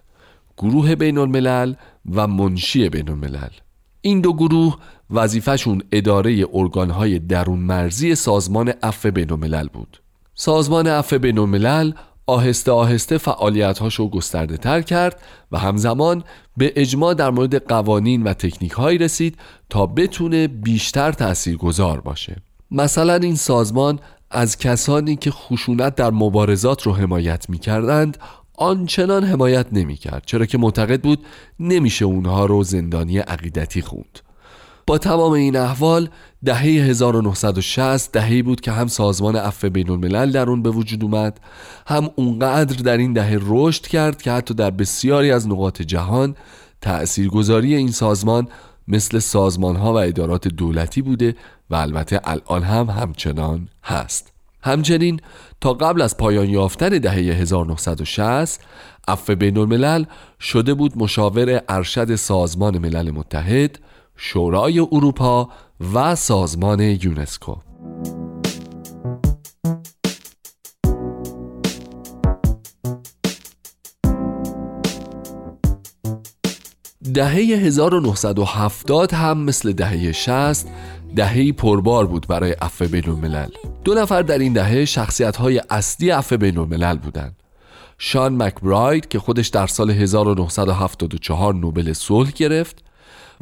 [0.57, 1.73] گروه بین الملل
[2.15, 3.51] و منشی بین الملل
[4.01, 4.77] این دو گروه
[5.09, 9.99] وظیفهشون اداره ارگانهای درون مرزی سازمان عفو بین الملل بود.
[10.41, 11.91] سازمان عفو بین الملل
[12.27, 15.21] آهسته آهسته فعالیت‌هاش رو گسترده تر کرد
[15.51, 16.23] و همزمان
[16.57, 19.37] به اجماع در مورد قوانین و تکنیک هایی رسید
[19.69, 22.35] تا بتونه بیشتر تأثیر گذار باشه.
[22.71, 23.99] مثلا این سازمان
[24.31, 28.17] از کسانی که خشونت در مبارزات رو حمایت می کردند
[28.57, 31.25] آنچنان حمایت نمی کرد چرا که معتقد بود
[31.59, 34.28] نمیشه اونها رو زندانی عقیدتی خوند.
[34.89, 36.09] با تمام این احوال
[36.45, 41.39] دهه 1960 دههی بود که هم سازمان عفو بین الملل در اون به وجود اومد
[41.87, 46.35] هم اونقدر در این دهه رشد کرد که حتی در بسیاری از نقاط جهان
[46.81, 48.47] تأثیرگذاری این سازمان
[48.87, 51.35] مثل سازمان ها و ادارات دولتی بوده
[51.69, 54.31] و البته الان هم همچنان هست.
[54.61, 55.19] همچنین
[55.61, 58.61] تا قبل از پایان یافتن دهه 1960
[59.07, 60.03] عفو بین الملل
[60.39, 63.79] شده بود مشاور ارشد سازمان ملل متحد
[64.21, 65.49] شورای اروپا
[65.93, 67.55] و سازمان یونسکو.
[77.13, 80.67] دهه 1970 هم مثل دهه 60
[81.15, 83.49] دههی پربار بود برای عفو بین الملل
[83.83, 87.35] دو نفر در این دهه شخصیت های اصلی عفو بین الملل بودند.
[87.97, 92.88] شان مکبراید که خودش در سال 1974 نوبل صلح گرفت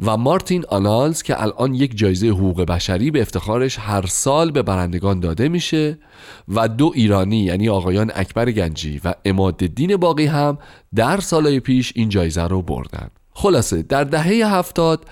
[0.06, 5.20] و مارتین آنالز که الان یک جایزه حقوق بشری به افتخارش هر سال به برندگان
[5.20, 5.98] داده میشه
[6.48, 10.58] و دو ایرانی یعنی آقایان اکبر گنجی و اماد دین باقی هم
[10.94, 13.08] در سالهای پیش این جایزه رو بردن.
[13.30, 15.04] خلاصه در دهه هفتاد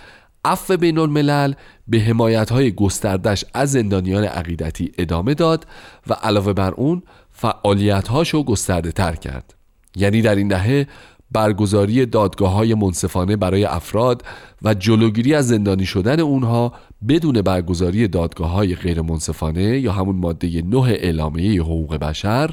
[0.44, 1.52] عفو بین الملل
[1.88, 5.66] به حمایت های گستردش از زندانیان عقیدتی ادامه داد
[6.06, 9.54] و علاوه بر اون فعالیت هاشو گسترده تر کرد.
[9.96, 10.86] یعنی در این دهه
[11.32, 14.22] برگزاری دادگاه های منصفانه برای افراد
[14.62, 16.72] و جلوگیری از زندانی شدن اونها
[17.08, 22.50] بدون برگزاری دادگاه های غیر منصفانه یا همون ماده 9 اعلامیه حقوق بشر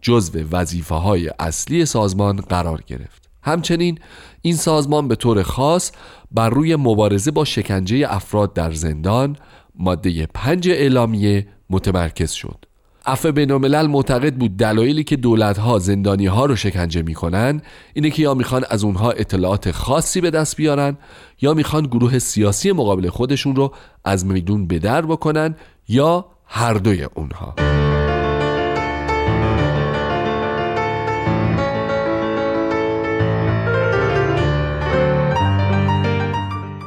[0.00, 3.30] جزو وظیفه های اصلی سازمان قرار گرفت.
[3.42, 3.98] همچنین
[4.42, 5.92] این سازمان به طور خاص
[6.30, 9.36] بر روی مبارزه با شکنجه افراد در زندان
[9.74, 12.63] ماده 5 اعلامیه متمرکز شد.
[13.06, 17.62] عفو بینالملل معتقد بود دلایلی که دولتها زندانی ها رو شکنجه می‌کنن
[17.94, 20.96] اینه که یا می‌خوان از اونها اطلاعات خاصی به دست بیارن
[21.40, 23.74] یا می‌خوان گروه سیاسی مقابل خودشون رو
[24.04, 25.54] از میدون بدر بکنن
[25.88, 27.54] یا هر دوی اونها.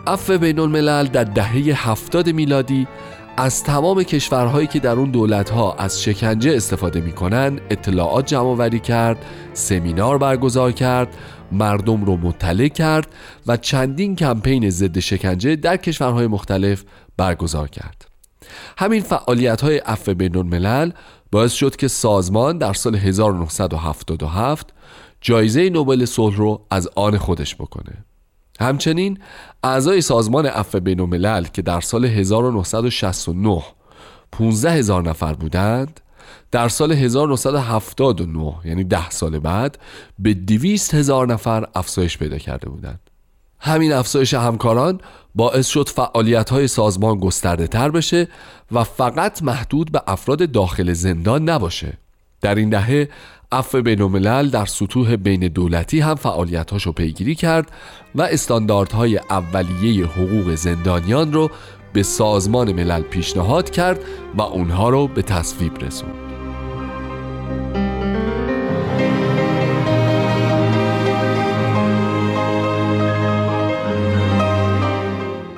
[0.07, 2.87] عفو بین الملل در دهه هفتاد میلادی
[3.39, 10.17] از تمام کشورهایی که در اون دولتها از شکنجه استفاده می‌کنن اطلاعات جمع کرد سمینار
[10.17, 11.17] برگزار کرد
[11.51, 13.07] مردم رو مطلع کرد
[13.47, 16.83] و چندین کمپین ضد شکنجه در کشورهای مختلف
[17.17, 18.07] برگزار کرد.
[18.77, 20.91] همین فعالیت های عفو بین الملل
[21.31, 24.73] باعث شد که سازمان در سال 1977
[25.21, 28.06] جایزه نوبل صلح رو از آن خودش بکنه.
[28.59, 29.19] همچنین
[29.63, 33.63] اعضای سازمان عفو بین الملل که در سال 1969
[34.31, 35.99] 15 هزار نفر بودند
[36.51, 39.77] در سال 1979 یعنی ده سال بعد
[40.19, 42.99] به 200 هزار نفر افزایش پیدا کرده بودند.
[43.59, 45.01] همین افزایش همکاران
[45.35, 48.27] باعث شد فعالیت های سازمان گسترده تر بشه
[48.71, 51.93] و فقط محدود به افراد داخل زندان نباشه.
[52.41, 53.09] در این دهه
[53.51, 54.01] عفو بین
[54.49, 57.71] در سطوح بین دولتی هم فعالیتاشو پیگیری کرد
[58.15, 61.49] و استانداردهای اولیه حقوق زندانیان رو
[61.93, 63.99] به سازمان ملل پیشنهاد کرد
[64.37, 66.13] و اونها رو به تصویب رسوند.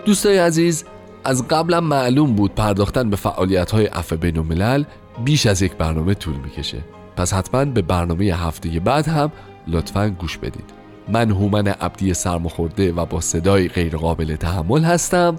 [0.05, 0.85] دوستای عزیز
[1.23, 4.37] از قبلا معلوم بود پرداختن به فعالیت های عفو بین
[5.25, 9.31] بیش از یک برنامه طول می‌کشه پس حتما به برنامه هفته بعد هم
[9.67, 10.69] لطفا گوش بدید.
[11.07, 15.35] من هومن عبدی سرمخورده و با صدای غیرقابل تحمل هستم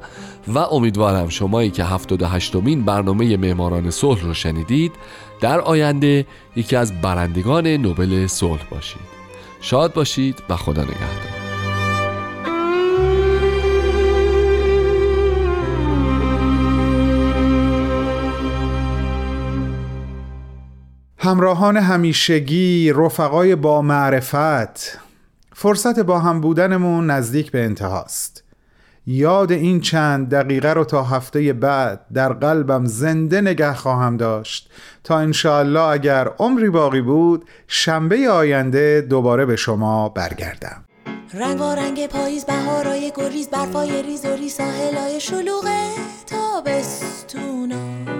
[0.49, 4.93] و امیدوارم شمایی که 78 مین برنامه معماران صلح رو شنیدید
[5.41, 6.26] در آینده
[6.57, 9.20] یکی از برندگان نوبل صلح باشید.
[9.61, 11.39] شاد باشید و خدا نگهدار.
[21.23, 24.99] همراهان همیشگی رفقای با معرفت.
[25.53, 28.45] فرصت با هم بودنمون نزدیک به انتهاست.
[29.07, 34.71] یاد این چند دقیقه رو تا هفته بعد در قلبم زنده نگه خواهم داشت
[35.05, 40.85] تا انشاءالله اگر عمری باقی بود شنبه آینده دوباره به شما برگردم.
[41.35, 45.68] رنگ و رنگ پاییز بهارای گریز برفای ریز و ریز ساحلای شلوغ
[46.27, 48.20] تابستونا.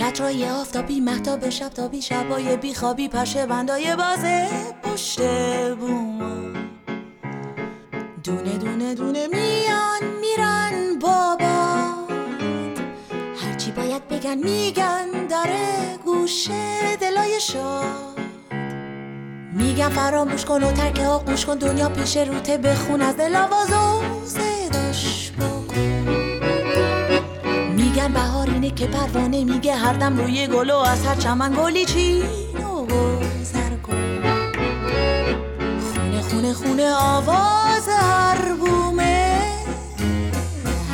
[0.00, 4.46] چترای آفتابی محتاب شب تابی شبای بیخوابی پشه بندای بازه
[4.82, 5.20] پشت
[5.74, 6.30] بوما
[8.24, 11.84] دونه دونه دونه میان میرن بابا
[13.44, 18.20] هرچی باید بگن میگن داره گوشه دلای شاد.
[19.52, 24.02] میگن فراموش کن و ترک آغوش کن دنیا پیش روته بخون از دل آواز و
[24.24, 25.29] صداش
[27.80, 31.84] میگن بهار اینه که پروانه میگه هر دم روی گل و از هر چمن گلی
[31.84, 32.22] چین
[32.56, 34.20] و گذر کن
[35.92, 39.40] خونه خونه خونه آواز هر بومه.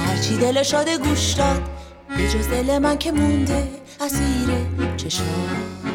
[0.07, 1.62] هرچی دل شاده گوش داد
[2.16, 3.68] به جز دل من که مونده
[4.01, 4.49] اسیر
[4.97, 5.86] چشمات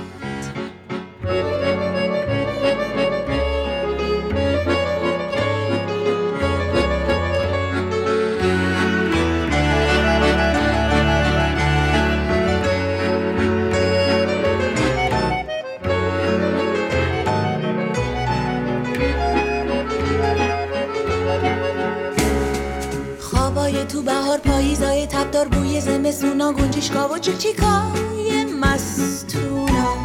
[24.37, 29.95] تبدار بوی زمستونا گنجیشکا و چیکای مستونا.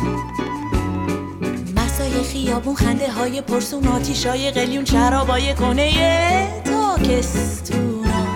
[1.77, 5.93] مسای خیابون خنده های پرسون آتیشای قلیون شرابای کنه
[6.65, 8.27] تاکستونا.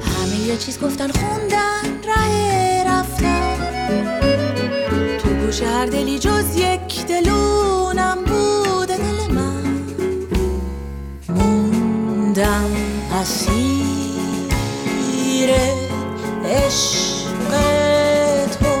[0.00, 3.56] همه یه چیز گفتن خوندن ره رفتن.
[5.18, 9.76] تو گوش هر دلی جز یک دلونم بوده دل من
[11.28, 12.70] موندم.
[13.20, 13.81] اسیر
[16.44, 17.50] عشق
[18.60, 18.74] تو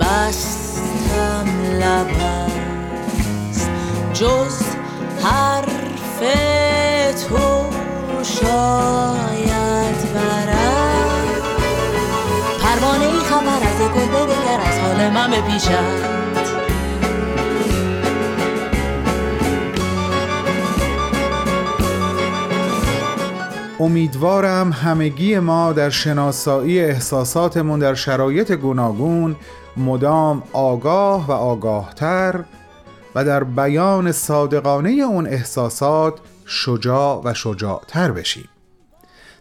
[0.00, 1.46] بستم
[1.80, 2.10] لب
[4.14, 4.62] جز
[5.22, 6.20] حرف
[7.28, 7.64] تو
[8.22, 10.56] شاید برد
[12.62, 16.39] پروانه ای خبر از گل بگر از حال من بپیشد
[23.80, 29.36] امیدوارم همگی ما در شناسایی احساساتمون در شرایط گوناگون
[29.76, 32.44] مدام آگاه و آگاهتر
[33.14, 38.48] و در بیان صادقانه اون احساسات شجاع و شجاعتر بشیم.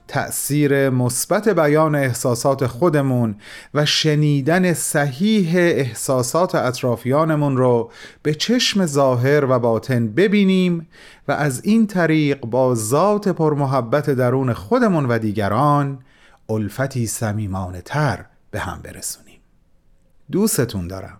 [0.10, 3.36] تأثیر مثبت بیان احساسات خودمون
[3.74, 7.91] و شنیدن صحیح احساسات اطرافیانمون رو
[8.24, 10.88] به چشم ظاهر و باطن ببینیم
[11.28, 15.99] و از این طریق با ذات پرمحبت درون خودمون و دیگران
[16.49, 19.39] الفتی سمیمانه تر به هم برسونیم.
[20.32, 21.18] دوستتون دارم.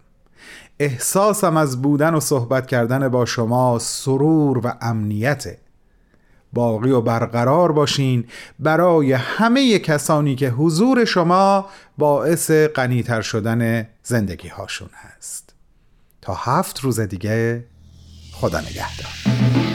[0.80, 5.69] احساسم از بودن و صحبت کردن با شما سرور و امنیته.
[6.54, 8.26] باقی و برقرار باشین
[8.60, 11.66] برای همه کسانی که حضور شما
[11.97, 15.54] باعث غنیتر شدن زندگی هاشون هست.
[16.22, 17.64] تا هفت روز دیگه
[18.32, 19.69] خدا نگهدار.